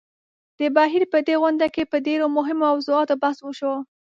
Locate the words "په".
1.13-1.19, 1.91-1.97